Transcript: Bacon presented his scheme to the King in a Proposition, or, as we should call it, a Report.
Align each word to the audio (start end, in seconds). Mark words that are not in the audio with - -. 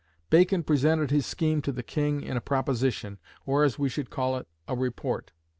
Bacon 0.31 0.63
presented 0.63 1.11
his 1.11 1.27
scheme 1.27 1.61
to 1.61 1.71
the 1.71 1.83
King 1.83 2.21
in 2.23 2.35
a 2.35 2.41
Proposition, 2.41 3.19
or, 3.45 3.63
as 3.63 3.77
we 3.77 3.87
should 3.87 4.09
call 4.09 4.35
it, 4.35 4.47
a 4.67 4.75
Report. 4.75 5.31